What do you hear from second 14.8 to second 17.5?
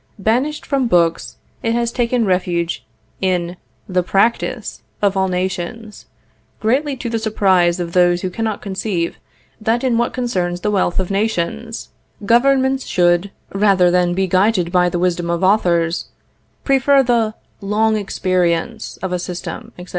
the wisdom of authors, prefer the